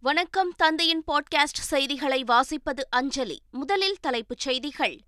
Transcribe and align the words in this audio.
வணக்கம் 0.00 0.52
தந்தையின் 0.56 1.02
பாட்காஸ்ட் 1.06 1.60
செய்திகளை 1.60 2.24
வாசிப்பது 2.24 2.80
அஞ்சலி. 2.90 3.42
முதலில் 3.50 3.96
தலைப்புச் 4.00 4.38
செய்திகள். 4.38 5.00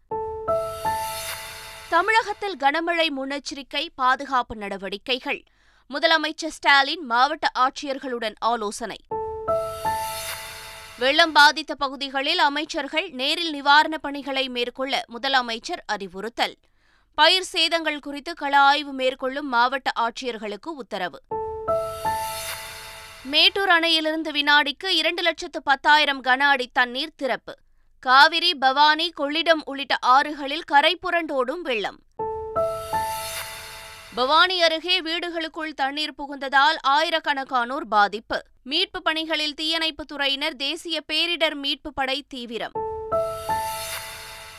தமிழகத்தில் 1.89 2.57
கனமழை 2.57 3.09
முன்னெச்சரிக்கை 3.17 3.89
பாதுகாப்பு 3.95 4.57
நடவடிக்கைகள். 4.57 5.43
முதலமைச்சர் 5.95 6.49
ஸ்டாலின் 6.49 7.05
மாவட்ட 7.05 7.51
ஆட்சியர்களுடன் 7.59 8.35
ஆலோசனை. 8.39 8.97
வெள்ளம் 10.99 11.33
பாதித்த 11.33 11.75
பகுதிகளில் 11.75 12.39
அமைச்சர்கள் 12.39 13.11
நேரில் 13.11 13.51
நிவாரணப் 13.51 14.03
பணிகளை 14.03 14.49
மேற்கொள்ள 14.49 15.03
முதலமைச்சர் 15.09 15.83
அறிவுறுத்தல். 15.87 16.57
பயிர் 17.15 17.47
சேதங்கள் 17.53 18.01
குறித்து 18.01 18.35
கள 18.35 18.59
ஆய்வு 18.59 18.93
மேற்கொள்ளும் 18.93 19.49
மாவட்ட 19.49 19.93
ஆட்சியர்களுக்கு 20.01 20.67
உத்தரவு. 20.67 21.23
மேட்டூர் 23.31 23.69
அணையிலிருந்து 23.69 24.31
வினாடிக்கு 24.31 24.89
இரண்டு 24.89 25.23
லட்சத்து 25.23 25.63
பத்தாயிரம் 25.63 26.25
கன 26.25 26.39
அடி 26.39 26.71
தண்ணீர் 26.73 27.15
திறப்பு. 27.17 27.57
காவிரி 28.01 28.55
பவானி 28.55 29.13
கொள்ளிடம் 29.21 29.61
உள்ளிட்ட 29.65 29.97
ஆறுகளில் 30.07 30.65
கரை 30.67 30.99
புரண்டோடும் 31.03 31.61
வெள்ளம். 31.63 31.99
பவானி 34.15 34.63
அருகே 34.63 35.01
வீடுகளுக்குள் 35.01 35.73
தண்ணீர் 35.75 36.15
புகுந்ததால் 36.19 36.77
ஆயிரக்கணக்கானோர் 36.89 37.85
பாதிப்பு. 37.89 38.43
மீட்பு 38.63 39.03
பணிகளில் 39.03 39.55
தீயணைப்புத் 39.55 40.13
துறையினர் 40.13 40.55
தேசிய 40.55 41.03
பேரிடர் 41.13 41.55
மீட்பு 41.55 41.93
படை 41.93 42.25
தீவிரம். 42.29 42.73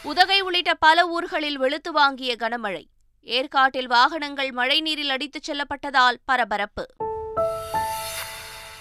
உதகை 0.01 0.41
உள்ளிட்ட 0.41 0.73
பல 0.73 1.07
ஊர்களில் 1.07 1.57
வெளுத்து 1.57 1.91
வாங்கிய 1.91 2.35
கனமழை. 2.40 2.84
ஏற்காட்டில் 3.21 3.88
வாகனங்கள் 3.88 4.49
மழைநீரில் 4.49 5.09
அடித்துச் 5.09 5.51
செல்லப்பட்டதால் 5.51 6.15
பரபரப்பு. 6.26 6.85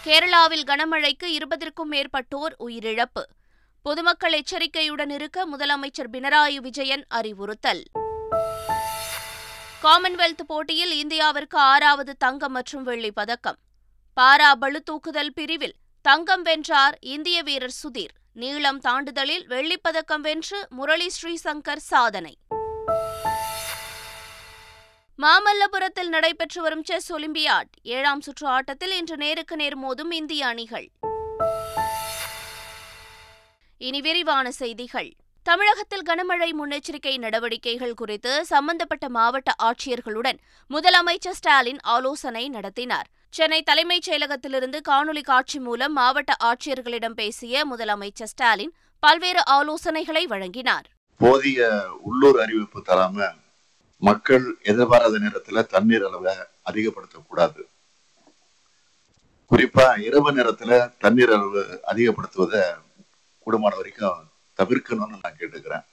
கேரளாவில் 0.05 0.65
கனமழைக்கு 0.65 1.25
இருபதற்கும் 1.25 1.93
மேற்பட்டோர் 1.93 2.55
உயிரிழப்பு. 2.59 3.23
பொதுமக்கள் 3.83 4.33
எச்சரிக்கையுடன் 4.33 5.11
இருக்க 5.11 5.49
முதலமைச்சர் 5.57 6.09
பினராயி 6.13 6.57
விஜயன் 6.57 7.05
அறிவுறுத்தல். 7.09 7.83
காமன்வெல்த் 9.83 10.43
போட்டியில் 10.47 11.07
இந்தியாவிற்கு 11.07 11.57
ஆறாவது 11.57 12.17
தங்கம் 12.17 12.53
மற்றும் 12.53 12.83
வெள்ளி 12.83 13.13
பதக்கம். 13.13 13.57
பாரா 14.21 14.53
பளு 14.53 14.83
தூக்குதல் 14.91 15.31
பிரிவில் 15.35 15.75
தங்கம் 16.03 16.43
வென்றார் 16.43 16.99
இந்திய 17.01 17.43
வீரர் 17.43 17.75
சுதீர். 17.83 18.15
நீளம் 18.33 18.81
தாண்டுதலில் 18.81 19.47
வெள்ளிப்பதக்கம் 19.49 20.21
வென்று 20.21 20.67
முரளி 20.71 21.11
ஸ்ரீசங்கர் 21.23 21.77
சாதனை. 21.77 22.37
மாமல்லபுரத்தில் 25.23 26.09
நடைபெற்று 26.09 26.63
வரும் 26.63 26.85
செஸ் 26.85 27.13
ஒலிம்பியாட். 27.13 27.71
ஏழாம் 27.83 28.21
சுற்று 28.21 28.47
ஆட்டத்தில் 28.47 28.91
இன்று 28.91 29.17
நேருக்கு 29.17 29.57
நேர் 29.57 29.79
மோதும் 29.79 30.13
இந்திய 30.13 30.47
அணிகள். 30.47 30.91
இனி 33.79 34.01
விரிவான 34.01 34.51
செய்திகள். 34.51 35.11
தமிழகத்தில் 35.43 36.03
கனமழை 36.03 36.53
முன்னெச்சரிக்கை 36.53 37.19
நடவடிக்கைகள் 37.19 37.95
குறித்து 37.95 38.45
சம்பந்தப்பட்ட 38.45 39.09
மாவட்ட 39.09 39.55
ஆட்சியர்களுடன் 39.63 40.39
முதலமைச்சர் 40.71 41.39
ஸ்டாலின் 41.41 41.79
ஆலோசனை 41.81 42.49
நடத்தினார். 42.49 43.07
சென்னை 43.31 43.63
தலைமைச் 43.63 44.11
செயலகத்திலிருந்து 44.11 44.81
காணொலி 44.89 45.23
காட்சி 45.23 45.59
மூலம் 45.59 45.93
மாவட்ட 45.93 46.35
ஆட்சியர்களிடம் 46.45 47.15
பேசிய 47.15 47.67
முதலமைச்சர் 47.67 48.33
ஸ்டாலின் 48.33 48.75
பல்வேறு 49.01 49.43
ஆலோசனைகளை 49.51 50.25
வழங்கினார். 50.25 50.85
போதிய 51.17 51.87
உள்ளூர் 52.01 52.41
அறிவிப்பு 52.41 52.83
தராம 52.89 53.31
மக்கள் 54.09 54.45
எதிர்பாராத 54.63 55.19
நேரத்துல 55.19 55.63
தண்ணீர் 55.67 56.05
அளவை 56.09 56.35
அதிகப்படுத்தக்கூடாது 56.71 57.63
குறிப்பா 59.51 59.87
இரவு 60.09 60.31
நேரத்துல 60.37 60.73
தண்ணீர் 60.99 61.33
அளவு 61.37 61.63
அதிகப்படுத்துவதை 61.93 62.63
கூடுமான 63.45 63.77
வரைக்கும் 63.81 64.21
தவிர்க்கணும்னு 64.59 65.23
நான் 65.23 65.39
கேட்டுக்கிறேன். 65.41 65.85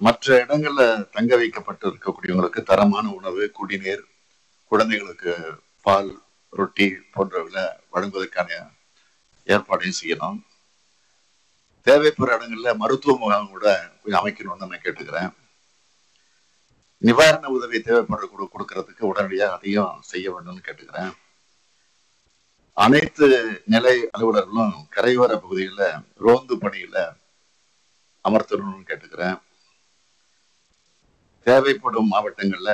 மற்ற 0.00 0.44
இடங்கள்ல 0.44 0.82
தங்க 1.10 1.36
வைக்கப்பட்டு 1.36 1.84
இருக்கக்கூடியவங்களுக்கு 1.90 2.62
தரமான 2.62 3.06
உணவு 3.12 3.50
குடிநீர் 3.58 4.04
குழந்தைகளுக்கு 4.72 5.32
பால் 5.86 6.10
ரொட்டி 6.58 6.86
போன்றவர்களை 7.14 7.64
வழங்குவதற்கான 7.90 8.50
ஏற்பாடையும் 9.46 10.00
செய்யணும். 10.00 10.38
தேவைப்படுற 11.86 12.36
இடங்கள்ல 12.38 12.72
மருத்துவ 12.76 13.16
முகாம் 13.18 13.52
கூட 13.54 13.66
கொஞ்சம் 14.02 14.20
அமைக்கணும்னு 14.22 14.70
நான் 14.72 14.84
கேட்டுக்கிறேன். 14.86 15.30
நிவாரண 17.06 17.48
உதவி 17.56 17.78
தேவைப்படுற 17.78 18.24
கொடு 18.28 18.44
கொடுக்கறதுக்கு 18.44 19.02
உடனடியாக 19.10 19.56
அதையும் 19.56 20.00
செய்ய 20.10 20.26
வேண்டும்னு 20.34 20.66
கேட்டுக்கிறேன். 20.66 21.12
அனைத்து 22.76 23.26
நிலை 23.74 23.94
அலுவலர்களும் 24.14 24.74
கரையோர 24.94 25.30
பகுதிகளில் 25.44 26.02
ரோந்து 26.24 26.54
பணியில 26.64 26.96
அமர்த்தணும்னு 28.24 28.88
கேட்டுக்கிறேன். 28.90 29.38
தேவைப்படும் 31.46 32.12
மாவட்டங்கள்ல 32.12 32.72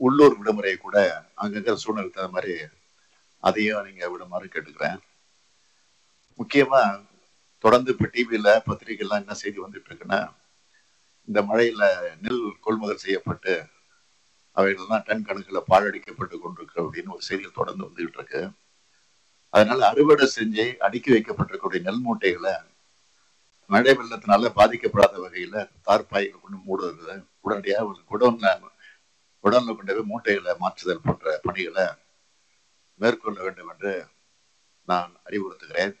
உள்ளூர் 0.00 0.36
விடுமுறை 0.38 0.74
கூட 0.76 0.96
அங்கங்க 1.42 1.74
சூழ்நிலை 1.82 2.10
தகுந்த 2.10 2.34
மாதிரி 2.36 2.54
அதையும் 3.48 3.86
நீங்க 3.86 4.04
விடுமாறு 4.10 4.46
கேட்டுக்கிறேன். 4.54 4.98
முக்கியமா 6.40 6.82
தொடர்ந்து 7.64 7.90
இப்போ 7.94 8.06
டிவியில 8.14 8.48
பத்திரிகைலாம் 8.68 9.22
என்ன 9.22 9.34
செய்தி 9.42 9.58
வந்துட்டு 9.64 9.88
இருக்குன்னா 9.90 10.20
இந்த 11.28 11.42
மழையில 11.42 11.82
நெல் 12.20 12.42
கொள்முதல் 12.60 13.02
செய்யப்பட்டு 13.04 13.52
அவைகள்லாம் 14.56 15.04
டன் 15.06 15.26
கணக்கில் 15.28 15.68
பாழடிக்கப்பட்டு 15.70 16.36
கொண்டிருக்கு 16.42 16.76
அப்படின்னு 16.84 17.14
ஒரு 17.16 17.22
செய்திகள் 17.28 17.58
தொடர்ந்து 17.58 17.86
வந்துகிட்டு 17.86 18.18
இருக்கு. 18.18 18.40
அதனால 19.54 19.80
அறுவடை 19.88 20.26
செஞ்சு 20.36 20.64
அடுக்கி 20.86 21.10
வைக்கப்பட்டிருக்கக்கூடிய 21.12 21.80
நெல் 21.80 22.04
மூட்டைகளை 22.06 22.54
மழை 23.70 23.92
வெள்ளத்தினால 23.98 24.48
பாதிக்கப்படாத 24.58 25.14
வகையில 25.24 25.56
தார்பாய்கள் 25.86 26.42
கொண்டு 26.42 26.58
மூடுறது 26.66 27.14
உடனடியாக 27.40 27.86
ஒரு 27.90 28.00
குடோன்ல 28.10 28.46
குடோன்ல 29.44 29.74
கொண்டு 29.76 29.94
போய் 29.94 30.10
மூட்டைகளை 30.12 30.52
மாற்றுதல் 30.58 31.04
போன்ற 31.04 31.38
பணிகளை 31.42 31.86
மேற்கொள்ள 33.00 33.38
வேண்டும் 33.42 33.68
என்று 33.68 33.92
நான் 34.88 35.12
அறிவுறுத்துகிறேன். 35.26 35.94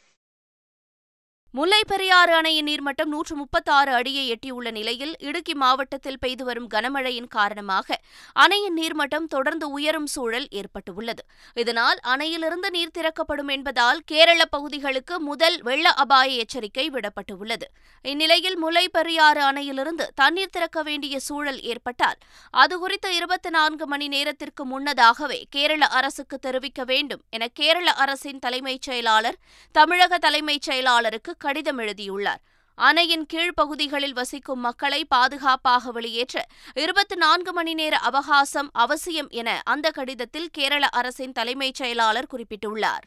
முல்லை 1.54 1.80
பெரியாறு 1.86 2.32
அணையின் 2.34 2.66
நீர்மட்டம் 2.68 3.10
நூற்று 3.14 3.34
முப்பத்தாறு 3.36 3.92
அடியை 3.92 4.22
எட்டியுள்ள 4.34 4.68
நிலையில் 4.70 5.12
இடுக்கி 5.18 5.54
மாவட்டத்தில் 5.54 6.18
பெய்து 6.18 6.44
வரும் 6.44 6.68
கனமழையின் 6.74 7.26
காரணமாக 7.28 7.98
அணையின் 8.36 8.76
நீர்மட்டம் 8.78 9.26
தொடர்ந்து 9.26 9.66
உயரும் 9.70 10.06
சூழல் 10.06 10.46
ஏற்பட்டுள்ளது. 10.50 11.22
இதனால் 11.54 11.98
அணையிலிருந்து 12.12 12.68
நீர் 12.70 12.94
திறக்கப்படும் 12.98 13.48
என்பதால் 13.48 14.00
கேரள 14.04 14.44
பகுதிகளுக்கு 14.44 15.20
முதல் 15.20 15.58
வெள்ள 15.62 15.92
அபாய 16.04 16.30
எச்சரிக்கை 16.36 16.86
விடப்பட்டுள்ளது. 16.90 17.68
இந்நிலையில் 18.04 18.56
முல்லை 18.56 18.88
பெரியாறு 18.88 19.42
அணையிலிருந்து 19.50 20.06
தண்ணீர் 20.14 20.54
திறக்க 20.56 20.82
வேண்டிய 20.82 21.20
சூழல் 21.20 21.60
ஏற்பட்டால் 21.60 22.18
அதுகுறித்து 22.54 23.12
இருபத்தி 23.18 23.50
நான்கு 23.50 23.86
மணி 23.86 24.08
நேரத்திற்கு 24.08 24.64
முன்னதாகவே 24.64 25.40
கேரள 25.50 25.84
அரசுக்கு 26.00 26.38
தெரிவிக்க 26.38 26.82
வேண்டும் 26.84 27.22
என 27.30 27.50
கேரள 27.60 27.88
அரசின் 28.06 28.38
தலைமைச் 28.38 28.82
செயலாளர் 28.82 29.40
தமிழக 29.74 30.18
தலைமைச் 30.18 30.68
செயலாளருக்கு 30.70 31.40
கடிதம் 31.42 31.78
எழுதியுள்ளார். 31.78 32.42
அணையின் 32.78 33.26
கீழ்ப்பகுதிகளில் 33.32 34.16
வசிக்கும் 34.20 34.60
மக்களை 34.60 35.00
பாதுகாப்பாக 35.04 35.90
வெளியேற்ற 35.90 36.44
இருபத்தி 36.74 37.16
நான்கு 37.16 37.52
மணி 37.52 37.74
நேர 37.74 37.94
அவகாசம் 38.10 38.70
அவசியம் 38.84 39.30
என 39.40 39.60
அந்த 39.64 39.90
கடிதத்தில் 39.90 40.52
கேரள 40.52 40.84
அரசின் 41.00 41.32
தலைமைச் 41.32 41.80
செயலாளர் 41.80 42.30
குறிப்பிட்டுள்ளார். 42.32 43.06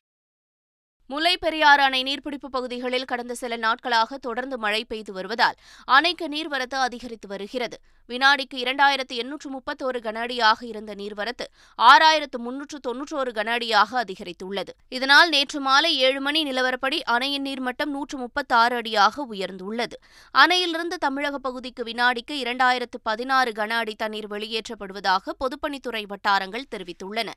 முல்லை 1.08 1.38
பெரியாறு 1.38 1.82
அணை 1.84 2.04
நீர்பிடிப்பு 2.04 2.48
பகுதிகளில் 2.52 3.06
கடந்த 3.06 3.34
சில 3.36 3.56
நாட்களாக 3.56 4.18
தொடர்ந்து 4.18 4.58
மழை 4.58 4.86
பெய்து 4.86 5.14
வருவதால் 5.14 5.58
அணைக்கு 5.86 6.28
நீர்வரத்து 6.28 6.78
அதிகரித்து 6.88 7.28
வருகிறது. 7.28 7.78
வினாடிக்கு 8.10 8.58
இரண்டாயிரத்து 8.58 9.16
எண்ணூற்று 9.16 9.50
முப்பத்தோரு 9.50 10.00
கன 10.00 10.20
அடியாக 10.20 10.66
இருந்த 10.66 10.96
நீர்வரத்து 10.96 11.46
ஆறாயிரத்து 11.80 12.38
முன்னூற்று 12.38 12.80
தொன்னூற்றோரு 12.88 13.32
கன 13.32 13.52
அடியாக 13.52 14.04
அதிகரித்துள்ளது. 14.04 14.70
இதனால் 14.90 15.30
நேற்று 15.30 15.60
மாலை 15.60 15.98
ஏழு 15.98 16.22
மணி 16.22 16.44
நிலவரப்படி 16.44 17.00
அணையின் 17.04 17.46
நீர்மட்டம் 17.46 17.94
நூற்று 17.96 18.18
முப்பத்தாறு 18.18 18.76
அடியாக 18.76 19.26
உயர்ந்துள்ளது. 19.32 19.98
அணையிலிருந்து 20.36 20.98
தமிழக 21.00 21.38
பகுதிக்கு 21.38 21.84
வினாடிக்கு 21.84 22.38
இரண்டாயிரத்து 22.46 23.00
பதினாறு 23.04 23.52
கன 23.52 23.70
அடி 23.70 23.96
தண்ணீர் 23.96 24.32
வெளியேற்றப்படுவதாக 24.32 25.36
பொதுப்பணித்துறை 25.40 26.06
வட்டாரங்கள் 26.08 26.72
தெரிவித்துள்ளன. 26.76 27.32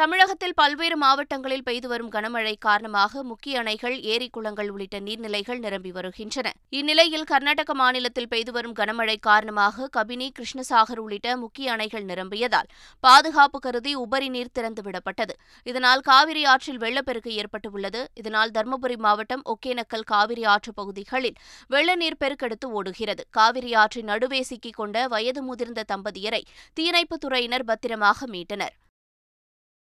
தமிழகத்தில் 0.00 0.54
பல்வேறு 0.54 0.96
மாவட்டங்களில் 0.96 1.62
பெய்து 1.62 1.88
வரும் 1.88 2.12
கனமழை 2.12 2.54
காரணமாக 2.58 3.22
முக்கிய 3.22 3.62
அணைகள் 3.62 4.00
ஏரி 4.00 4.28
குளங்கள் 4.30 4.70
உள்ளிட்ட 4.70 5.00
நீர்நிலைகள் 5.00 5.58
நிரம்பி 5.58 5.90
வருகின்றன. 5.90 6.52
இந்நிலையில் 6.68 7.24
கர்நாடக 7.24 7.74
மாநிலத்தில் 7.74 8.28
பெய்து 8.28 8.52
வரும் 8.52 8.74
கனமழை 8.74 9.16
காரணமாக 9.20 9.88
கபினி 9.96 10.30
கிருஷ்ணசாகர் 10.30 10.98
உள்ளிட்ட 10.98 11.36
முக்கிய 11.36 11.76
அணைகள் 11.76 12.04
நிரம்பியதால் 12.04 12.66
பாதுகாப்பு 13.00 13.58
கருதி 13.58 13.94
உபரி 13.94 14.28
நீர் 14.28 14.54
திறந்துவிடப்பட்டது 14.58 15.36
இதனால் 15.62 16.00
காவிரி 16.00 16.44
ஆற்றில் 16.44 16.78
வெள்ளப்பெருக்கு 16.78 17.34
ஏற்பட்டுள்ளது. 17.34 18.08
இதனால் 18.14 18.50
தருமபுரி 18.50 18.96
மாவட்டம் 18.96 19.42
ஒகேனக்கல் 19.44 20.04
காவிரி 20.04 20.44
ஆற்று 20.44 20.74
பகுதிகளில் 20.74 21.34
வெள்ள 21.68 21.94
நீர் 21.94 22.20
பெருக்கெடுத்து 22.24 22.70
ஓடுகிறது. 22.70 23.24
காவிரி 23.30 23.74
ஆற்றின் 23.74 24.04
நடுவே 24.04 24.42
சிக்கிக் 24.42 24.76
கொண்ட 24.76 25.08
வயது 25.08 25.42
முதிர்ந்த 25.42 25.84
தம்பதியரை 25.92 26.40
தீயணைப்புத் 26.72 27.24
துறையினர் 27.24 27.62
பத்திரமாக 27.62 28.26
மீட்டனர். 28.26 28.76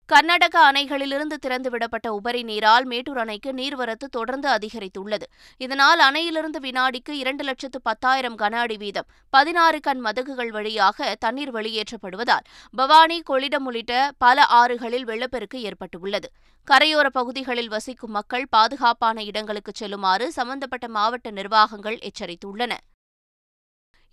கர்நாடக 0.09 0.55
அணைகளிலிருந்து 0.71 1.35
திறந்துவிடப்பட்ட 1.45 2.07
உபரி 2.07 2.43
நீரால் 2.43 2.85
மேட்டூர் 2.85 3.17
அணைக்கு 3.17 3.51
நீர்வரத்து 3.53 4.07
தொடர்ந்து 4.11 4.47
அதிகரித்துள்ளது. 4.49 5.25
இதனால் 5.57 5.99
அணையிலிருந்து 5.99 6.59
வினாடிக்கு 6.59 7.13
இரண்டு 7.21 7.43
லட்சத்து 7.43 7.81
பத்தாயிரம் 7.81 8.37
கன 8.37 8.59
அடி 8.59 8.77
வீதம் 8.77 9.07
பதினாறு 9.29 9.79
கண் 9.79 9.99
மதகுகள் 9.99 10.51
வழியாக 10.51 11.15
தண்ணீர் 11.19 11.53
வெளியேற்றப்படுவதால் 11.53 12.47
பவானி 12.73 13.19
கொள்ளிடம் 13.29 13.65
உள்ளிட்ட 13.65 14.11
பல 14.17 14.45
ஆறுகளில் 14.59 15.07
வெள்ளப்பெருக்கு 15.11 15.61
ஏற்பட்டுள்ளது. 15.61 16.29
கரையோர 16.67 17.07
பகுதிகளில் 17.19 17.69
வசிக்கும் 17.69 18.11
மக்கள் 18.11 18.47
பாதுகாப்பான 18.49 19.23
இடங்களுக்கு 19.23 19.71
செல்லுமாறு 19.75 20.31
சம்பந்தப்பட்ட 20.31 20.87
மாவட்ட 20.87 21.31
நிர்வாகங்கள் 21.31 21.99
எச்சரித்துள்ளன. 22.09 22.73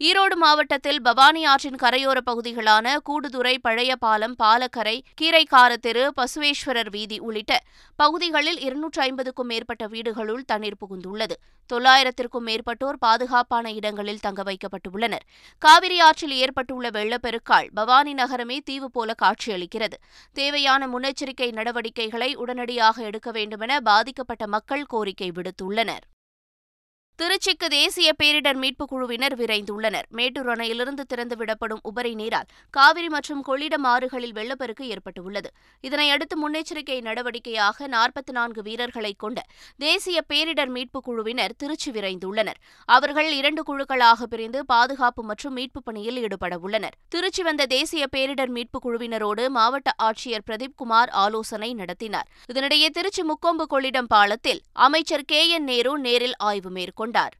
ஈரோடு 0.00 0.36
மாவட்டத்தில் 0.36 1.00
பவானி 1.02 1.44
ஆற்றின் 1.44 1.76
கரையோர 1.82 2.18
பகுதிகளான 2.26 2.94
கூடுதுறை 3.08 3.58
பழைய 3.58 3.96
பாலம் 3.96 4.36
பாலக்கரை 4.42 4.94
கீரைக்கார 5.20 5.72
தெரு 5.76 6.12
பசுவேஸ்வரர் 6.16 6.90
வீதி 6.90 7.18
உள்ளிட்ட 7.18 7.58
பகுதிகளில் 7.96 8.60
இருநூற்று 8.60 9.02
ஐம்பதுக்கும் 9.02 9.46
மேற்பட்ட 9.46 9.86
வீடுகளுள் 9.86 10.44
தண்ணீர் 10.44 10.78
புகுந்துள்ளது. 10.82 11.36
தொள்ளாயிரத்திற்கும் 11.70 12.46
மேற்பட்டோர் 12.46 12.98
பாதுகாப்பான 12.98 13.72
இடங்களில் 13.72 14.20
தங்க 14.20 14.42
வைக்கப்பட்டுள்ளனர். 14.42 15.26
காவிரி 15.58 16.00
ஆற்றில் 16.00 16.34
ஏற்பட்டுள்ள 16.36 16.88
வெள்ளப்பெருக்கால் 16.90 17.68
பவானி 17.74 18.14
நகரமே 18.14 18.58
தீவு 18.60 18.90
போல 18.90 19.14
காட்சியளிக்கிறது. 19.22 19.98
தேவையான 20.32 20.88
முன்னெச்சரிக்கை 20.88 21.50
நடவடிக்கைகளை 21.52 22.34
உடனடியாக 22.34 23.02
எடுக்க 23.02 23.30
வேண்டுமென 23.30 23.80
பாதிக்கப்பட்ட 23.80 24.46
மக்கள் 24.46 24.86
கோரிக்கை 24.86 25.30
விடுத்துள்ளனர். 25.30 26.06
திருச்சிக்கு 27.20 27.66
தேசிய 27.68 28.12
பேரிடர் 28.22 28.56
மீட்புக் 28.56 28.88
குழுவினர் 28.88 29.38
விரைந்துள்ளனர். 29.38 30.02
மேட்டூர் 30.08 30.48
அணையிலிருந்து 30.48 31.00
திறந்துவிடப்படும் 31.14 31.78
உபரி 31.82 32.14
நீரால் 32.14 32.46
காவிரி 32.70 33.08
மற்றும் 33.08 33.44
கொள்ளிடம் 33.46 33.84
ஆறுகளில் 33.84 34.32
வெள்ளப்பெருக்கு 34.32 34.88
ஏற்பட்டுள்ளது. 34.88 35.50
இதனையடுத்து 35.82 36.36
முன்னெச்சரிக்கை 36.42 37.00
நடவடிக்கையாக 37.00 37.88
நாற்பத்தி 37.88 38.30
நான்கு 38.30 38.62
வீரர்களை 38.62 39.14
கொண்ட 39.18 39.42
தேசிய 39.76 40.20
பேரிடர் 40.32 40.68
மீட்புக் 40.68 41.04
குழுவினர் 41.04 41.56
திருச்சி 41.56 41.90
விரைந்துள்ளனர். 41.90 42.54
அவர்கள் 42.84 43.32
இரண்டு 43.32 43.64
குழுக்களாக 43.66 44.22
பிரிந்து 44.22 44.66
பாதுகாப்பு 44.66 45.22
மற்றும் 45.22 45.56
மீட்புப் 45.56 45.84
பணியில் 45.84 46.16
ஈடுபட 46.16 46.58
உள்ளனர். 46.58 46.96
திருச்சி 47.08 47.42
வந்த 47.42 47.66
தேசிய 47.66 48.06
பேரிடர் 48.16 48.50
மீட்புக் 48.50 48.86
குழுவினரோடு 48.86 49.48
மாவட்ட 49.48 49.92
ஆட்சியர் 50.02 50.46
பிரதீப் 50.50 50.76
குமார் 50.76 51.08
ஆலோசனை 51.08 51.74
நடத்தினார். 51.74 52.26
இதனிடையே 52.52 52.88
திருச்சி 52.88 53.22
முக்கொம்பு 53.22 53.62
கொள்ளிடம் 53.70 54.08
பாலத்தில் 54.08 54.60
அமைச்சர் 54.72 55.24
கே 55.24 55.48
என் 55.48 55.64
நேரு 55.64 55.98
நேரில் 55.98 56.36
ஆய்வு 56.36 56.70
மேற்கொண்டார். 56.70 57.08
கொண்டார். 57.10 57.36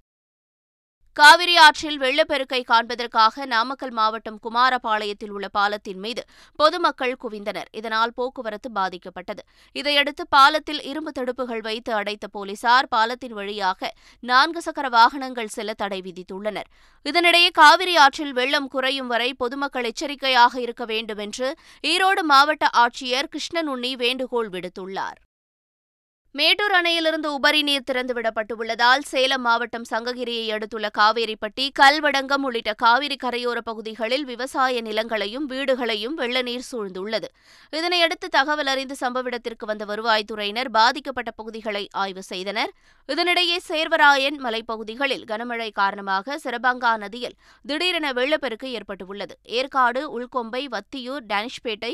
காவிரி 1.16 1.54
ஆற்றில் 1.56 1.98
வெள்ளப்பெருக்கை 1.98 2.58
காண்பதற்காக 2.62 3.46
நாமக்கல் 3.52 3.92
மாவட்டம் 3.98 4.38
குமாரபாளையத்தில் 4.44 5.32
உள்ள 5.36 5.46
பாலத்தின் 5.48 5.98
மீது 5.98 6.22
பொதுமக்கள் 6.60 7.14
குவிந்தனர். 7.22 7.68
இதனால் 7.78 8.12
போக்குவரத்து 8.18 8.68
பாதிக்கப்பட்டது. 8.74 9.42
இதையடுத்து 9.76 10.24
பாலத்தில் 10.28 10.82
இரும்பு 10.90 11.12
தடுப்புகள் 11.18 11.62
வைத்து 11.68 11.92
அடைத்த 11.92 12.26
போலீசார் 12.26 12.88
பாலத்தின் 12.88 13.34
வழியாக 13.38 13.90
நான்கு 14.30 14.62
சக்கர 14.62 14.88
வாகனங்கள் 14.88 15.54
செல்ல 15.56 15.74
தடை 15.74 16.00
விதித்துள்ளனர். 16.06 16.70
இதனிடையே 17.06 17.50
காவிரி 17.60 17.96
ஆற்றில் 17.96 18.32
வெள்ளம் 18.32 18.68
குறையும் 18.68 19.10
வரை 19.14 19.30
பொதுமக்கள் 19.34 19.88
எச்சரிக்கையாக 19.92 20.60
இருக்க 20.60 20.84
வேண்டும் 20.84 21.22
என்று 21.26 21.50
ஈரோடு 21.84 22.24
மாவட்ட 22.32 22.70
ஆட்சியர் 22.84 23.32
கிருஷ்ணனுண்ணி 23.34 23.92
வேண்டுகோள் 24.04 24.52
விடுத்துள்ளார். 24.56 25.20
மேட்டூர் 26.34 26.74
அணையிலிருந்து 26.78 27.28
உபரி 27.36 27.60
நீர் 27.62 27.86
திறந்துவிடப்பட்டுள்ளதால் 27.90 29.00
சேலம் 29.00 29.42
மாவட்டம் 29.42 29.86
சங்ககிரியை 29.90 30.44
அடுத்துள்ள 30.50 30.88
காவேரிப்பட்டி 30.98 31.64
கல்வடங்கம் 31.78 32.44
உள்ளிட்ட 32.48 32.72
காவிரி 32.72 33.16
கரையோர 33.22 33.58
பகுதிகளில் 33.68 34.24
விவசாய 34.24 34.82
நிலங்களையும் 34.82 35.46
வீடுகளையும் 35.52 36.14
வெள்ள 36.20 36.42
நீர் 36.42 36.66
சூழ்ந்துள்ளது. 36.70 37.28
இதனையடுத்து 37.72 38.28
தகவல் 38.30 38.66
அறிந்து 38.66 38.96
சம்பவ 39.00 39.24
இடத்திற்கு 39.24 39.66
வந்த 39.66 39.84
வருவாய்த்துறையினர் 39.84 40.70
பாதிக்கப்பட்ட 40.70 41.30
பகுதிகளை 41.30 41.88
ஆய்வு 42.02 42.22
செய்தனர். 42.22 42.72
இதனிடையே 43.08 43.58
சேர்வராயன் 43.68 44.38
மலைப்பகுதிகளில் 44.46 45.26
கனமழை 45.32 45.70
காரணமாக 45.72 46.38
சிறபங்கா 46.44 46.96
நதியில் 46.96 47.36
திடீரென 47.64 48.12
வெள்ளப்பெருக்கு 48.12 48.70
ஏற்பட்டுள்ளது. 48.70 49.36
ஏற்காடு 49.42 50.04
உள்கொம்பை 50.18 50.62
வத்தியூர் 50.76 51.26
டானிஷ்பேட்டை 51.32 51.92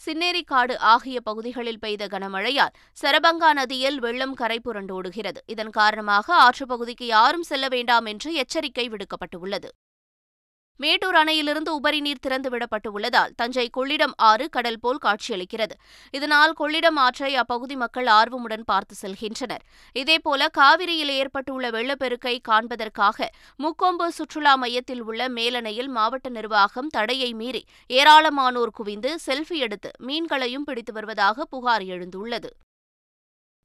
சின்னேரிக்காடு 0.00 0.74
ஆகிய 0.78 1.20
பகுதிகளில் 1.20 1.78
பெய்த 1.78 2.06
கனமழையால் 2.06 2.74
சரபங்கா 3.02 3.50
நதியில் 3.52 3.98
வெள்ளம் 3.98 4.34
கரை 4.34 4.58
புரண்டோடுகிறது 4.64 5.40
இதன் 5.46 5.70
காரணமாக 5.70 6.26
ஆற்றுப்பகுதிக்கு 6.36 7.06
யாரும் 7.06 7.42
செல்ல 7.42 7.68
வேண்டாம் 7.68 8.04
என்று 8.04 8.32
எச்சரிக்கை 8.34 8.88
விடுக்கப்பட்டுள்ளது. 8.88 9.70
மேட்டூர் 10.76 11.14
அணையிலிருந்து 11.14 11.68
உபரி 11.68 12.00
நீர் 12.00 12.22
திறந்துவிடப்பட்டு 12.26 12.88
உள்ளதால் 12.88 13.32
தஞ்சை 13.36 13.70
கொள்ளிடம் 13.76 14.14
ஆறு 14.16 14.48
கடல் 14.48 14.78
போல் 14.80 14.98
காட்சியளிக்கிறது. 15.04 15.74
இதனால் 16.10 16.54
கொள்ளிடம் 16.60 16.98
ஆற்றை 17.04 17.34
அப்பகுதி 17.34 17.76
மக்கள் 17.76 18.06
ஆர்வமுடன் 18.06 18.64
பார்த்து 18.64 18.94
செல்கின்றனர். 19.02 19.62
இதேபோல 19.96 20.48
காவிரியில் 20.58 21.08
ஏற்பட்டுள்ள 21.08 21.70
வெள்ளப்பெருக்கை 21.70 22.34
காண்பதற்காக 22.50 23.30
முக்கொம்பு 23.58 24.08
சுற்றுலா 24.08 24.54
மையத்தில் 24.54 25.02
உள்ள 25.02 25.28
மேலணையில் 25.28 25.88
மாவட்ட 25.88 26.28
நிர்வாகம் 26.28 26.86
தடையை 26.86 27.32
மீறி 27.34 27.64
ஏராளமானோர் 27.90 28.76
குவிந்து 28.80 29.18
செல்ஃபி 29.26 29.58
எடுத்து 29.66 29.90
மீன்களையும் 30.02 30.68
பிடித்து 30.68 30.92
வருவதாக 30.92 31.44
புகார் 31.44 31.82
எழுந்துள்ளது. 31.82 32.50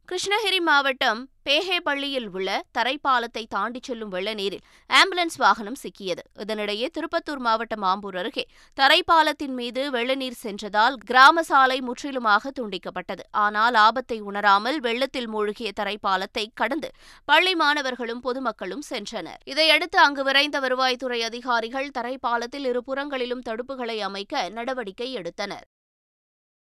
கிருஷ்ணகிரி 0.09 0.59
மாவட்டம் 0.67 1.19
பேஹேபள்ளியில் 1.47 2.29
உள்ள 2.37 2.49
தரைப்பாலத்தை 2.77 3.43
தாண்டிச் 3.49 3.87
செல்லும் 3.87 4.11
வெள்ளநீரில் 4.11 4.63
ஆம்புலன்ஸ் 4.89 5.37
வாகனம் 5.37 5.77
சிக்கியது. 5.83 6.23
இதனிடையே 6.43 6.87
திருப்பத்தூர் 6.95 7.41
மாவட்டம் 7.47 7.83
ஆம்பூர் 7.83 8.17
அருகே 8.21 8.45
தரைப்பாலத்தின் 8.77 9.55
மீது 9.59 9.81
வெள்ளநீர் 9.91 10.39
சென்றதால் 10.45 10.97
கிராம 11.09 11.43
சாலை 11.43 11.79
முற்றிலுமாக 11.81 12.51
துண்டிக்கப்பட்டது. 12.59 13.23
ஆனால் 13.45 13.77
ஆபத்தை 13.85 14.19
உணராமல் 14.21 14.79
வெள்ளத்தில் 14.79 15.27
மூழ்கிய 15.27 15.71
தரைப்பாலத்தை 15.81 16.45
கடந்து 16.53 16.91
பள்ளி 17.25 17.55
மாணவர்களும் 17.55 18.23
பொதுமக்களும் 18.27 18.85
சென்றனர். 18.91 19.41
இதையடுத்து 19.45 19.99
அங்கு 19.99 20.23
விரைந்த 20.23 20.59
வருவாய்த்துறை 20.59 21.19
அதிகாரிகள் 21.31 21.95
தரைப்பாலத்தில் 21.99 22.69
இருபுறங்களிலும் 22.71 23.45
தடுப்புகளை 23.49 23.99
அமைக்க 23.99 24.49
நடவடிக்கை 24.49 25.13
எடுத்தனர். 25.13 25.67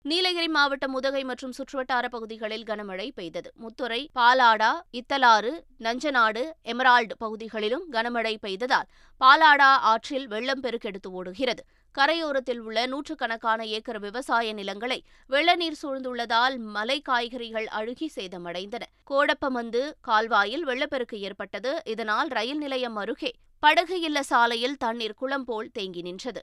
நீலகிரி 0.09 0.47
மாவட்டம் 0.47 0.93
உதகை 0.93 1.23
மற்றும் 1.23 1.53
சுற்றுவட்டார 1.57 2.07
பகுதிகளில் 2.09 2.63
கனமழை 2.63 3.11
பெய்தது. 3.15 3.49
முத்துறை 3.55 4.09
பாலாடா 4.19 4.69
இத்தலாறு 4.91 5.51
நஞ்சநாடு 5.79 6.43
எமரால்டு 6.61 7.17
பகுதிகளிலும் 7.17 7.85
கனமழை 7.91 8.33
பெய்ததால் 8.41 8.89
பாலாடா 9.21 9.71
ஆற்றில் 9.91 10.27
வெள்ளம் 10.27 10.61
பெருக்கெடுத்து 10.63 11.11
ஓடுகிறது. 11.11 11.63
கரையோரத்தில் 11.91 12.59
உள்ள 12.59 12.85
நூற்றுக்கணக்கான 12.85 13.65
ஏக்கர் 13.65 13.99
விவசாய 13.99 14.53
நிலங்களை 14.53 14.99
வெள்ளநீர் 15.29 15.79
சூழ்ந்துள்ளதால் 15.81 16.57
மலை 16.57 17.01
காய்கறிகள் 17.01 17.65
அழுகி 17.65 18.11
சேதமடைந்தன. 18.15 18.83
கோடப்பமந்து 19.11 19.83
கால்வாயில் 20.01 20.65
வெள்ளப்பெருக்கு 20.65 21.19
ஏற்பட்டது. 21.19 21.79
இதனால் 21.85 22.27
ரயில் 22.27 22.57
நிலையம் 22.57 22.95
அருகே 22.95 23.33
படகு 23.59 23.99
இல்ல 24.01 24.23
சாலையில் 24.23 24.77
தண்ணீர் 24.77 25.13
குளம் 25.13 25.45
போல் 25.45 25.71
தேங்கி 25.71 26.01
நின்றது. 26.01 26.41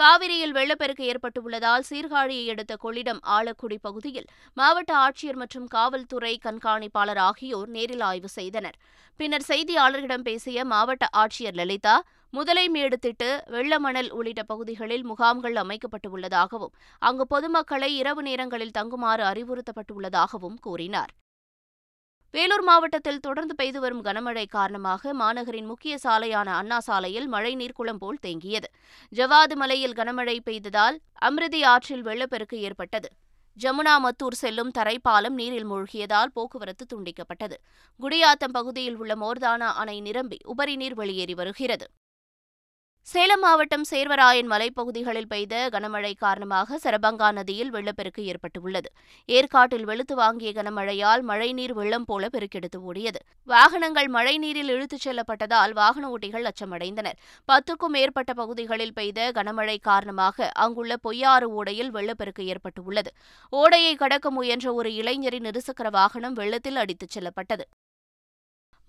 காவிரியில் 0.00 0.54
வெள்ளப்பெருக்கு 0.56 1.04
ஏற்பட்டுள்ளதால் 1.12 1.84
சீர்காழியை 1.88 2.44
அடுத்த 2.52 2.74
கொள்ளிடம் 2.84 3.18
ஆலக்குடி 3.36 3.76
பகுதியில் 3.86 4.28
மாவட்ட 4.56 4.92
ஆட்சியர் 5.06 5.38
மற்றும் 5.42 5.66
காவல்துறை 5.74 6.32
கண்காணிப்பாளர் 6.46 7.20
ஆகியோர் 7.26 7.68
நேரில் 7.68 8.04
ஆய்வு 8.10 8.30
செய்தனர். 8.38 8.76
பின்னர் 9.20 9.46
செய்தியாளர்களிடம் 9.48 10.26
பேசிய 10.28 10.64
மாவட்ட 10.72 11.06
ஆட்சியர் 11.22 11.58
லலிதா 11.60 11.96
முதலைமேடு 12.34 12.96
திட்டு 13.04 13.30
வெள்ளமணல் 13.54 14.10
உள்ளிட்ட 14.18 14.42
பகுதிகளில் 14.52 15.04
முகாம்கள் 15.04 15.58
அமைக்கப்பட்டுள்ளதாகவும் 15.64 16.74
அங்கு 17.02 17.26
பொதுமக்களை 17.34 17.90
இரவு 18.02 18.22
நேரங்களில் 18.28 18.76
தங்குமாறு 18.78 19.24
அறிவுறுத்தப்பட்டுள்ளதாகவும் 19.32 20.60
கூறினார். 20.60 21.12
வேலூர் 22.34 22.62
மாவட்டத்தில் 22.62 23.20
தொடர்ந்து 23.20 23.54
பெய்து 23.54 23.80
வரும் 23.80 24.04
கனமழை 24.04 24.44
காரணமாக 24.48 25.14
மாநகரின் 25.14 25.64
முக்கிய 25.64 25.98
சாலையான 26.04 26.48
அண்ணா 26.50 26.80
சாலையில் 26.80 27.26
மழைநீர் 27.28 27.72
குளம் 27.72 27.98
போல் 27.98 28.18
தேங்கியது. 28.26 28.68
ஜவாது 29.12 29.54
மலையில் 29.54 29.92
கனமழை 29.92 30.36
பெய்ததால் 30.44 30.98
அமிர்தி 31.22 31.64
ஆற்றில் 31.64 32.02
வெள்ளப்பெருக்கு 32.02 32.58
ஏற்பட்டது. 32.60 33.08
ஜமுனா 33.58 33.94
மத்தூர் 34.04 34.38
செல்லும் 34.42 34.70
தரைப்பாலம் 34.78 35.36
நீரில் 35.40 35.66
மூழ்கியதால் 35.66 36.32
போக்குவரத்து 36.32 36.86
துண்டிக்கப்பட்டது. 36.92 37.56
குடியாத்தம் 38.00 38.52
பகுதியில் 38.52 38.96
உள்ள 38.96 39.14
மோர்தானா 39.14 39.70
அணை 39.82 40.00
நிரம்பி 40.00 40.38
உபரி 40.44 40.76
நீர் 40.76 40.94
வெளியேறி 40.94 41.34
வருகிறது. 41.34 41.88
சேலம் 43.06 43.40
மாவட்டம் 43.40 43.84
சேர்வராயன் 43.90 44.48
மலைப்பகுதிகளில் 44.50 45.26
பெய்த 45.28 45.68
கனமழை 45.72 46.12
காரணமாக 46.14 46.78
சரபங்கா 46.84 47.32
நதியில் 47.32 47.70
வெள்ளப்பெருக்கு 47.70 48.22
ஏற்பட்டுள்ளது. 48.24 48.88
ஏற்காட்டில் 49.28 49.84
வெளுத்து 49.84 50.14
வாங்கிய 50.14 50.50
கனமழையால் 50.52 51.22
மழைநீர் 51.22 51.72
வெள்ளம் 51.72 52.04
போல 52.04 52.28
பெருக்கெடுத்து 52.32 52.78
ஓடியது. 52.90 53.20
வாகனங்கள் 53.44 54.08
மழைநீரில் 54.08 54.70
இழுத்துச் 54.76 55.08
செல்லப்பட்டதால் 55.08 55.72
வாகன 55.72 56.10
ஓட்டிகள் 56.10 56.48
அச்சமடைந்தனர். 56.50 57.18
பத்துக்கும் 57.48 57.94
மேற்பட்ட 57.96 58.32
பகுதிகளில் 58.32 58.92
பெய்த 58.92 59.32
கனமழை 59.34 59.76
காரணமாக 59.80 60.50
அங்குள்ள 60.54 60.96
பொய்யாறு 61.08 61.50
ஓடையில் 61.58 61.92
வெள்ளப்பெருக்கு 61.98 62.46
ஏற்பட்டுள்ளது. 62.46 63.12
ஓடையை 63.52 63.94
கடக்க 63.94 64.30
முயன்ற 64.30 64.72
ஒரு 64.72 64.92
இளைஞரின் 64.94 65.50
இருசக்கர 65.52 65.90
வாகனம் 65.90 66.32
வெள்ளத்தில் 66.32 66.76
அடித்துச் 66.76 67.16
செல்லப்பட்டது. 67.16 67.66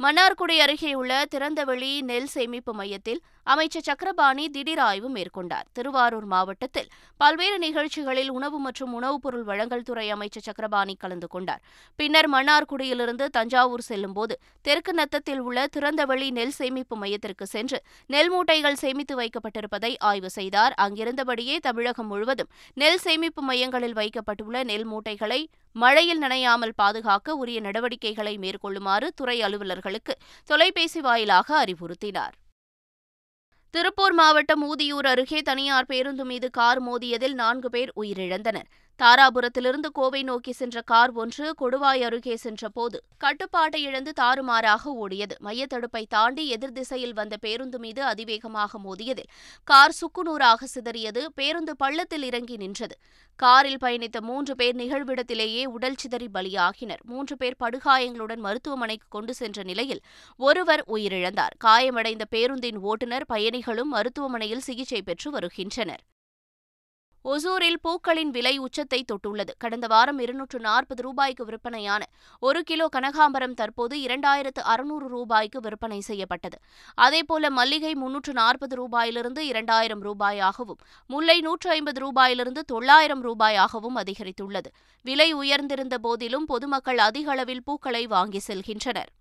மன்னார்குடி 0.03 0.57
அருகே 0.57 0.93
உள்ள 0.93 1.25
திறந்தவெளி 1.31 2.01
நெல் 2.01 2.25
சேமிப்பு 2.25 2.73
மையத்தில் 2.73 3.19
அமைச்சர் 3.43 3.83
சக்கரபாணி 3.83 4.49
திடீர் 4.49 4.79
ஆய்வு 4.79 5.09
மேற்கொண்டார். 5.09 5.65
திருவாரூர் 5.73 6.25
மாவட்டத்தில் 6.25 6.89
பல்வேறு 7.17 7.57
நிகழ்ச்சிகளில் 7.57 8.31
உணவு 8.31 8.59
மற்றும் 8.59 8.93
உணவுப் 8.93 9.21
பொருள் 9.21 9.43
வழங்கல் 9.43 9.81
துறை 9.81 10.09
அமைச்சர் 10.09 10.43
சக்கரபாணி 10.43 10.95
கலந்து 10.95 11.27
கொண்டார். 11.27 11.61
பின்னர் 11.95 12.29
மன்னார்குடியிலிருந்து 12.29 13.25
தஞ்சாவூர் 13.25 13.81
செல்லும்போது 13.81 14.39
தெற்கு 14.61 14.93
நத்தத்தில் 14.93 15.39
உள்ள 15.39 15.67
திறந்தவெளி 15.77 16.31
நெல் 16.31 16.51
சேமிப்பு 16.51 16.97
மையத்திற்கு 16.97 17.47
சென்று 17.47 17.83
நெல் 18.07 18.31
மூட்டைகள் 18.31 18.73
சேமித்து 18.73 19.15
வைக்கப்பட்டிருப்பதை 19.19 19.95
ஆய்வு 19.99 20.29
செய்தார். 20.29 20.75
அங்கிருந்தபடியே 20.81 21.57
தமிழகம் 21.57 22.07
முழுவதும் 22.07 22.49
நெல் 22.73 22.97
சேமிப்பு 22.97 23.41
மையங்களில் 23.41 23.93
வைக்கப்பட்டுள்ள 23.93 24.63
நெல் 24.63 24.85
மூட்டைகளை 24.85 25.49
மழையில் 25.73 26.21
நனையாமல் 26.21 26.73
பாதுகாக்க 26.75 27.35
உரிய 27.35 27.59
நடவடிக்கைகளை 27.59 28.37
மேற்கொள்ளுமாறு 28.37 29.11
துறை 29.15 29.41
அலுவலர்களுக்கு 29.41 30.11
தொலைபேசி 30.45 31.01
வாயிலாக 31.01 31.63
அறிவுறுத்தினார். 31.63 32.35
திருப்பூர் 33.69 34.13
மாவட்டம் 34.13 34.63
ஊதியூர் 34.63 35.07
அருகே 35.07 35.41
தனியார் 35.41 35.85
பேருந்து 35.85 36.25
மீது 36.25 36.49
கார் 36.49 36.83
மோதியதில் 36.83 37.33
நான்கு 37.33 37.69
பேர் 37.69 37.91
உயிரிழந்தனர். 37.95 38.69
தாராபுரத்திலிருந்து 38.99 39.89
கோவை 39.93 40.23
நோக்கி 40.23 40.51
சென்ற 40.51 40.81
கார் 40.81 41.11
ஒன்று 41.11 41.45
கொடுவாய் 41.61 42.01
அருகே 42.01 42.35
சென்றபோது 42.35 43.03
கட்டுப்பாட்டை 43.17 43.81
இழந்து 43.81 44.11
தாறுமாறாக 44.19 44.93
ஓடியது. 45.03 45.35
மையத்தடுப்பை 45.43 46.05
தாண்டி 46.09 46.47
எதிர் 46.47 46.71
திசையில் 46.71 47.13
வந்த 47.13 47.37
பேருந்து 47.37 47.79
மீது 47.79 48.03
அதிவேகமாக 48.03 48.79
மோதியதில் 48.79 49.31
கார் 49.63 49.95
சுக்குநூறாக 50.01 50.69
சிதறியது. 50.75 51.25
பேருந்து 51.35 51.75
பள்ளத்தில் 51.75 52.23
இறங்கி 52.23 52.57
நின்றது. 52.57 52.95
காரில் 53.35 53.81
பயணித்த 53.81 54.21
மூன்று 54.21 54.55
பேர் 54.55 54.75
நிகழ்விடத்திலேயே 54.75 55.63
உடல் 55.65 55.95
சிதறி 55.95 56.29
பலியாகினர். 56.33 57.01
மூன்று 57.03 57.37
பேர் 57.37 57.59
படுகாயங்களுடன் 57.63 58.43
மருத்துவமனைக்கு 58.47 59.07
கொண்டு 59.09 59.33
சென்ற 59.33 59.63
நிலையில் 59.63 60.03
ஒருவர் 60.37 60.83
உயிரிழந்தார். 60.87 61.57
காயமடைந்த 61.57 62.25
பேருந்தின் 62.29 62.77
ஓட்டுநர் 62.77 63.25
பயணிகளும் 63.25 63.93
மருத்துவமனையில் 63.97 64.65
சிகிச்சை 64.69 65.01
பெற்று 65.01 65.31
வருகின்றனர். 65.31 66.03
ஒசூரில் 67.23 67.77
பூக்களின் 67.81 68.29
விலை 68.29 68.57
உச்சத்தை 68.57 69.05
தொட்டுள்ளது. 69.05 69.49
கடந்த 69.57 69.87
வாரம் 69.87 70.19
இருநூற்று 70.19 70.59
நாற்பது 70.59 71.01
ரூபாய்க்கு 71.01 71.45
விற்பனையான 71.45 72.03
ஒரு 72.39 72.63
கிலோ 72.63 72.89
கனகாம்பரம் 72.95 73.53
தற்போது 73.53 73.97
இரண்டாயிரத்து 73.97 74.61
அறுநூறு 74.63 75.07
ரூபாய்க்கு 75.07 75.59
விற்பனை 75.59 75.99
செய்யப்பட்டது. 75.99 76.57
அதேபோல 76.95 77.49
மல்லிகை 77.49 77.93
முன்னூற்று 77.95 78.33
நாற்பது 78.33 78.75
ரூபாயிலிருந்து 78.75 79.39
இரண்டாயிரம் 79.39 80.03
ரூபாயாகவும் 80.03 80.81
முல்லை 81.05 81.41
நூற்று 81.41 81.69
ஐம்பது 81.69 81.99
ரூபாயிலிருந்து 82.07 82.59
தொள்ளாயிரம் 82.59 83.23
ரூபாயாகவும் 83.23 83.99
அதிகரித்துள்ளது. 84.03 84.71
விலை 85.01 85.33
உயர்ந்திருந்த 85.33 85.97
போதிலும் 85.97 86.45
பொதுமக்கள் 86.45 86.97
அதிக 86.97 87.31
அளவில் 87.31 87.63
பூக்களை 87.63 88.07
வாங்கி 88.07 88.41
செல்கின்றனர். 88.47 89.11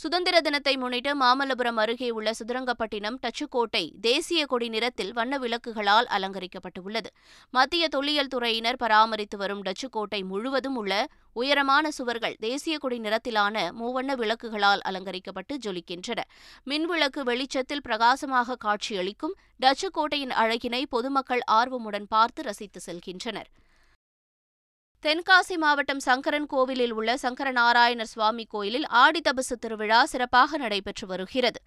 சுதந்திர 0.00 0.40
தினத்தை 0.40 0.72
முன்னிட்டு 0.76 1.12
மாமல்லபுரம் 1.22 1.78
அருகே 1.82 2.10
உள்ள 2.10 2.30
சுதரங்கப்பட்டினம் 2.38 3.16
டச்சுக்கோட்டை 3.24 3.82
தேசிய 4.00 4.46
கொடி 4.46 4.68
நிறத்தில் 4.68 5.12
வண்ண 5.12 5.38
விளக்குகளால் 5.38 6.08
அலங்கரிக்கப்பட்டுள்ளது. 6.16 7.10
மத்திய 7.50 7.88
தொல்லியல் 7.88 8.30
துறையினர் 8.34 8.78
பராமரித்து 8.82 9.36
வரும் 9.36 9.62
டச்சுக்கோட்டை 9.62 10.20
முழுவதும் 10.24 10.76
உள்ள 10.76 11.06
உயரமான 11.32 11.90
சுவர்கள் 11.90 12.36
தேசிய 12.40 12.78
கொடி 12.78 12.98
நிறத்திலான 12.98 13.66
மூவண்ண 13.80 14.16
விளக்குகளால் 14.22 14.84
அலங்கரிக்கப்பட்டு 14.90 15.56
ஜொலிக்கின்றன. 15.66 16.20
மின்விளக்கு 16.66 17.22
வெளிச்சத்தில் 17.22 17.86
பிரகாசமாக 17.88 18.56
காட்சியளிக்கும் 18.56 19.36
டச்சுக்கோட்டையின் 19.64 20.36
அழகினை 20.44 20.84
பொதுமக்கள் 20.88 21.44
ஆர்வமுடன் 21.52 22.08
பார்த்து 22.08 22.42
ரசித்து 22.42 22.80
செல்கின்றனர். 22.86 23.50
தென்காசி 25.04 25.56
மாவட்டம் 25.56 26.00
சங்கரன் 26.00 26.46
கோவிலில் 26.46 26.92
உள்ள 26.92 27.10
சங்கரநாராயணர் 27.22 28.10
சுவாமி 28.12 28.44
கோயிலில் 28.44 28.86
ஆடித்தபசு 28.92 29.54
திருவிழா 29.60 30.00
சிறப்பாக 30.04 30.58
நடைபெற்று 30.58 31.06
வருகிறது. 31.06 31.60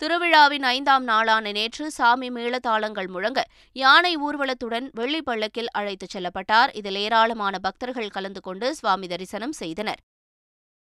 திருவிழாவின் 0.00 0.62
ஐந்தாம் 0.62 1.04
நாளான 1.04 1.52
நேற்று 1.52 1.90
சாமி 1.90 2.30
மேளதாளங்கள் 2.30 3.08
முழங்க 3.08 3.40
யானை 3.72 4.16
ஊர்வலத்துடன் 4.16 4.88
வெள்ளி 4.92 5.22
பள்ளக்கில் 5.26 5.72
அழைத்துச் 5.72 6.16
செல்லப்பட்டார். 6.16 6.72
இதில் 6.74 6.94
ஏராளமான 6.94 7.58
பக்தர்கள் 7.58 8.14
கலந்து 8.16 8.40
கொண்டு 8.40 8.74
சுவாமி 8.74 9.06
தரிசனம் 9.06 9.52
செய்தனர். 9.52 10.00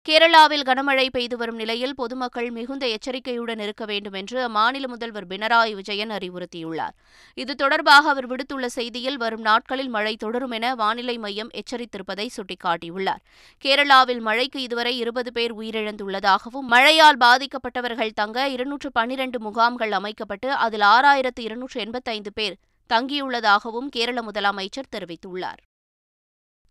கேரளாவில் 0.09 0.65
கனமழை 0.69 1.05
பெய்து 1.11 1.37
வரும் 1.37 1.57
நிலையில் 1.57 1.95
பொதுமக்கள் 1.95 2.51
மிகுந்த 2.51 2.85
எச்சரிக்கையுடன் 2.87 3.59
இருக்க 3.59 3.85
வேண்டும் 3.85 4.13
என்று 4.13 4.49
அம்மாநில 4.49 4.87
முதல்வர் 4.87 5.27
பினராயி 5.27 5.75
விஜயன் 5.75 6.11
அறிவுறுத்தியுள்ளார். 6.11 6.95
இது 7.35 7.55
தொடர்பாக 7.55 8.09
அவர் 8.09 8.29
விடுத்துள்ள 8.31 8.69
செய்தியில் 8.77 9.15
வரும் 9.15 9.41
நாட்களில் 9.41 9.89
மழை 9.89 10.17
தொடரும் 10.17 10.51
என 10.51 10.75
வானிலை 10.75 11.19
மையம் 11.19 11.51
எச்சரித்திருப்பதை 11.53 12.27
சுட்டிக்காட்டியுள்ளார். 12.37 13.23
கேரளாவில் 13.65 14.21
மழைக்கு 14.21 14.63
இதுவரை 14.63 14.97
இருபது 14.99 15.33
பேர் 15.33 15.55
உயிரிழந்துள்ளதாகவும் 15.61 16.69
மழையால் 16.75 17.23
பாதிக்கப்பட்டவர்கள் 17.27 18.19
தங்க 18.23 18.49
இருநூற்று 18.49 18.91
பன்னிரண்டு 18.93 19.41
முகாம்கள் 19.41 19.93
அமைக்கப்பட்டு 19.93 20.51
அதில் 20.67 20.89
ஆறாயிரத்து 20.95 21.41
இருநூற்று 21.41 21.81
எண்பத்தைந்து 21.81 22.33
பேர் 22.33 22.61
தங்கியுள்ளதாகவும் 22.91 23.91
கேரள 23.97 24.21
முதலமைச்சர் 24.23 24.95
தெரிவித்துள்ளார். 24.97 25.61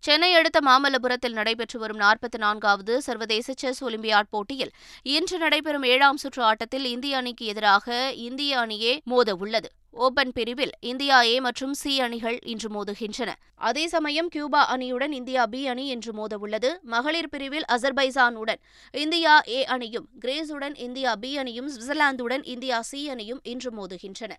சென்னை 0.03 0.33
அடுத்த 0.33 0.59
மாமல்லபுரத்தில் 0.59 1.33
நடைபெற்று 1.33 1.77
வரும் 1.79 1.99
நாற்பத்தி 1.99 2.37
நான்காவது 2.37 2.93
சர்வதேச 3.01 3.53
செஸ் 3.61 3.81
ஒலிம்பியாட் 3.83 4.29
போட்டியில் 4.29 4.71
இன்று 5.15 5.37
நடைபெறும் 5.37 5.83
ஏழாம் 5.83 6.17
சுற்று 6.17 6.43
ஆட்டத்தில் 6.43 6.85
இந்திய 6.85 7.17
அணிக்கு 7.17 7.45
எதிராக 7.45 7.97
இந்திய 8.27 8.59
அணியே 8.59 8.93
மோத 9.03 9.35
உள்ளது 9.35 9.69
ஓபன் 10.05 10.31
பிரிவில் 10.31 10.71
இந்தியா 10.79 11.17
ஏ 11.21 11.35
மற்றும் 11.39 11.73
சி 11.73 11.93
அணிகள் 11.99 12.37
இன்று 12.43 12.69
மோதுகின்றன. 12.75 13.31
அதே 13.69 13.87
சமயம் 13.87 14.27
கியூபா 14.27 14.61
அணியுடன் 14.75 15.13
இந்தியா 15.19 15.45
பி 15.45 15.61
அணி 15.67 15.85
இன்று 15.87 16.11
மோதவுள்ளது. 16.19 16.69
மகளிர் 16.93 17.29
பிரிவில் 17.29 17.67
அசர்பைசானுடன் 17.75 18.61
இந்தியா 18.93 19.33
ஏ 19.47 19.59
அணியும் 19.75 20.07
கிரேஸுடன் 20.25 20.77
இந்தியா 20.87 21.13
பி 21.15 21.31
அணியும் 21.37 21.69
சுவிட்சர்லாந்துடன் 21.73 22.45
இந்தியா 22.53 22.79
சி 22.81 23.01
அணியும் 23.09 23.41
இன்று 23.43 23.71
மோதுகின்றன. 23.79 24.33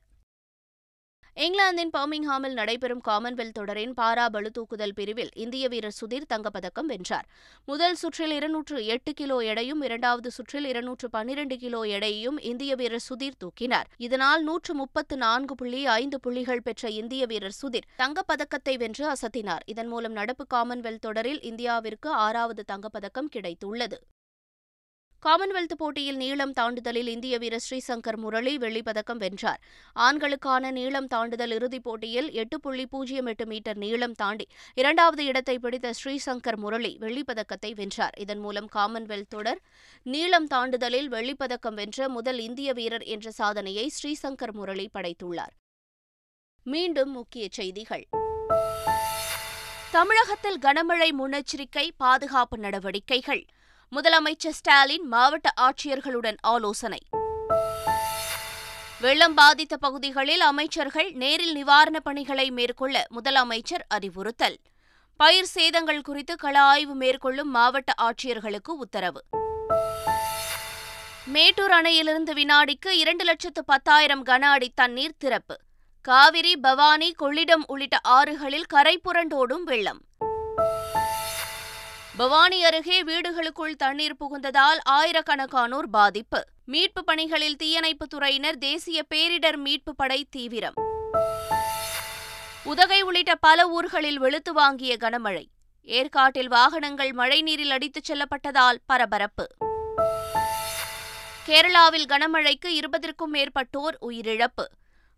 இங்கிலாந்தின் 1.35 1.91
பர்மிங்ஹாமில் 1.97 2.53
நடைபெறும் 2.53 3.03
காமன்வெல்த் 3.09 3.53
தொடரின் 3.53 3.93
பாரா 3.97 4.25
பளுதூக்குதல் 4.33 4.93
பிரிவில் 4.95 5.29
இந்திய 5.35 5.69
வீரர் 5.69 5.97
சுதீர் 6.01 6.27
தங்கப்பதக்கம் 6.35 6.87
வென்றார். 6.87 7.27
முதல் 7.65 7.95
சுற்றில் 7.95 8.31
இருநூற்று 8.31 8.87
எட்டு 8.87 9.15
கிலோ 9.15 9.39
எடையும் 9.39 9.83
இரண்டாவது 9.83 10.31
சுற்றில் 10.31 10.65
இருநூற்று 10.65 11.11
பன்னிரண்டு 11.11 11.57
கிலோ 11.57 11.83
எடையையும் 11.85 12.41
இந்திய 12.41 12.75
வீரர் 12.75 13.07
சுதீர் 13.09 13.39
தூக்கினார். 13.39 13.85
இதனால் 13.97 14.43
நூற்று 14.43 14.75
முப்பத்து 14.75 15.17
நான்கு 15.17 15.55
புள்ளி 15.55 15.87
ஐந்து 15.87 16.21
புள்ளிகள் 16.21 16.63
பெற்ற 16.63 16.89
இந்திய 16.89 17.27
வீரர் 17.27 17.59
சுதீர் 17.63 17.89
தங்கப்பதக்கத்தை 17.99 18.77
வென்று 18.79 19.13
அசத்தினார். 19.13 19.61
இதன் 19.67 19.87
மூலம் 19.87 20.13
நடப்பு 20.13 20.47
காமன்வெல்த் 20.55 21.05
தொடரில் 21.07 21.41
இந்தியாவிற்கு 21.41 22.09
ஆறாவது 22.09 22.65
தங்கப்பதக்கம் 22.73 23.29
கிடைத்துள்ளது. 23.37 23.99
காமன்வெல்த் 25.27 25.75
போட்டியில் 25.77 26.17
நீளம் 26.17 26.53
தாண்டுதலில் 26.53 27.07
இந்திய 27.07 27.39
வீரர் 27.39 27.65
ஸ்ரீசங்கர் 27.71 28.17
முரளி 28.17 28.57
வெள்ளிப்பதக்கம் 28.57 29.17
வென்றார். 29.17 29.61
ஆண்களுக்கான 29.95 30.71
நீளம் 30.71 31.07
தாண்டுதல் 31.07 31.50
இறுதிப் 31.50 31.83
போட்டியில் 31.83 32.33
எட்டு 32.33 32.61
புள்ளி 32.61 32.87
பூஜ்ஜியம் 32.87 33.27
எட்டு 33.27 33.47
மீட்டர் 33.47 33.77
நீளம் 33.77 34.12
தாண்டி 34.12 34.47
இரண்டாவது 34.75 35.25
இடத்தை 35.25 35.59
பிடித்த 35.59 35.93
ஸ்ரீசங்கர் 36.05 36.57
முரளி 36.57 36.97
வெள்ளிப்பதக்கத்தை 37.00 37.75
வென்றார். 37.75 38.15
இதன் 38.19 38.39
மூலம் 38.39 38.69
காமன்வெல்த் 38.75 39.29
தொடர் 39.29 39.61
நீளம் 40.03 40.47
தாண்டுதலில் 40.47 41.09
வெள்ளிப்பதக்கம் 41.09 41.75
வென்ற 41.75 42.09
முதல் 42.09 42.39
இந்திய 42.39 42.73
வீரர் 42.73 43.03
என்ற 43.03 43.31
சாதனையை 43.31 43.93
ஸ்ரீசங்கர் 44.03 44.53
முரளி 44.53 44.91
படைத்துள்ளார். 44.95 45.55
மீண்டும் 46.65 47.11
முக்கிய 47.11 47.49
செய்திகள். 47.50 48.09
தமிழகத்தில் 49.91 50.59
கனமழை 50.59 51.09
முன்னெச்சரிக்கை 51.19 51.89
பாதுகாப்பு 51.97 52.59
நடவடிக்கைகள். 52.59 53.45
முதலமைச்சர் 53.97 54.50
ஸ்டாலின் 54.50 55.06
மாவட்ட 55.06 55.52
ஆட்சியர்களுடன் 55.61 56.37
ஆலோசனை. 56.40 56.99
வெள்ளம் 59.00 59.35
பாதித்த 59.35 59.76
பகுதிகளில் 59.76 60.40
அமைச்சர்கள் 60.40 61.12
நேரில் 61.12 61.54
நிவாரணப் 61.54 62.04
பணிகளை 62.04 62.50
மேற்கொள்ள 62.50 63.06
முதலமைச்சர் 63.11 63.85
அறிவுறுத்தல். 63.88 64.59
பயிர் 65.16 65.47
சேதங்கள் 65.54 66.02
குறித்து 66.02 66.37
கள 66.37 66.61
ஆய்வு 66.61 66.94
மேற்கொள்ளும் 66.94 67.50
மாவட்ட 67.50 67.92
ஆட்சியர்களுக்கு 68.02 68.68
உத்தரவு. 68.68 69.25
மேட்டூர் 71.25 71.70
அணையிலிருந்து 71.70 72.32
வினாடிக்கு 72.32 72.99
இரண்டு 72.99 73.25
லட்சத்து 73.25 73.64
பத்தாயிரம் 73.64 74.26
கன 74.26 74.40
அடி 74.40 74.73
தண்ணீர் 74.75 75.16
திறப்பு. 75.18 75.59
காவிரி 76.02 76.56
பவானி 76.56 77.14
கொள்ளிடம் 77.23 77.64
உள்ளிட்ட 77.66 78.00
ஆறுகளில் 78.09 78.66
கரை 78.68 79.00
புரண்டோடும் 79.04 79.62
வெள்ளம். 79.64 80.00
பவானி 82.17 82.64
அருகே 82.64 83.02
வீடுகளுக்குள் 83.02 83.76
தண்ணீர் 83.76 84.17
புகுந்ததால் 84.21 84.79
ஆயிரக்கணக்கானோர் 84.90 85.87
பாதிப்பு. 85.90 86.45
மீட்பு 86.64 87.05
பணிகளில் 87.05 87.57
தீயணைப்பு 87.57 88.07
துறையினர் 88.14 88.52
தேசிய 88.52 89.05
பேரிடர் 89.14 89.57
மீட்பு 89.57 89.95
படை 89.95 90.26
தீவிரம். 90.31 90.73
உதகை 92.62 93.02
உள்ளிட்ட 93.02 93.35
பல 93.35 93.69
ஊர்களில் 93.69 94.19
வெளுத்து 94.19 94.52
வாங்கிய 94.52 94.97
கனமழை. 95.00 95.45
ஏற்காட்டில் 95.83 96.49
வாகனங்கள் 96.49 97.11
மழைநீரில் 97.11 97.71
அடித்துச் 97.71 98.12
செல்லப்பட்டதால் 98.12 98.76
பரபரப்பு. 98.87 99.47
கேரளாவில் 101.47 102.07
கனமழைக்கு 102.09 102.67
இருபதற்கும் 102.67 103.35
மேற்பட்டோர் 103.35 103.97
உயிரிழப்பு. 104.00 104.64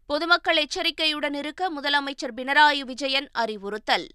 பொதுமக்கள் 0.07 0.57
எச்சரிக்கையுடன் 0.57 1.35
இருக்க 1.35 1.71
முதலமைச்சர் 1.81 2.35
பினராயி 2.37 2.81
விஜயன் 2.81 3.29
அறிவுறுத்தல். 3.33 4.07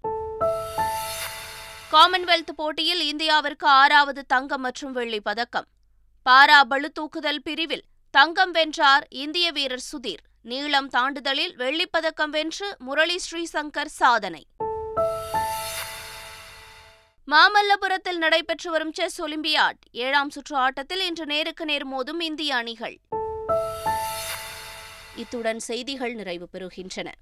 காமன்வெல்த் 1.91 2.51
போட்டியில் 2.55 3.15
இந்தியாவிற்கு 3.15 3.65
ஆறாவது 3.65 4.25
தங்கம் 4.25 4.61
மற்றும் 4.61 4.91
வெள்ளி 4.91 5.21
பதக்கம். 5.21 5.65
பாரா 6.29 6.61
பளு 6.69 6.91
தூக்குதல் 6.99 7.39
பிரிவில் 7.43 7.83
தங்கம் 8.11 8.51
வென்றார் 8.51 9.07
இந்திய 9.09 9.51
வீரர் 9.51 9.83
சுதீர். 9.91 10.23
நீளம் 10.41 10.89
தாண்டுதலில் 10.89 11.55
வெள்ளிப்பதக்கம் 11.57 12.29
வென்று 12.29 12.75
முரளி 12.79 13.19
ஸ்ரீசங்கர் 13.31 13.85
சாதனை. 13.85 14.47
மாமல்லபுரத்தில் 17.27 18.17
நடைபெற்று 18.17 18.71
வரும் 18.71 18.93
செஸ் 18.93 19.21
ஒலிம்பியாட் 19.21 19.79
ஏழாம் 19.91 20.29
சுற்று 20.29 20.55
ஆட்டத்தில் 20.55 20.99
இன்று 20.99 21.25
நேருக்கு 21.25 21.65
நேர் 21.65 21.87
மோதும் 21.87 22.21
இந்திய 22.21 22.55
அணிகள். 22.55 22.99
இத்துடன் 25.15 25.59
செய்திகள் 25.59 26.13
நிறைவு 26.13 26.47
பெறுகின்றன. 26.53 27.11